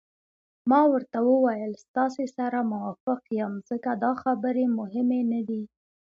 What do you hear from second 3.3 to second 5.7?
یم، ځکه دا خبرې مهمې نه دي.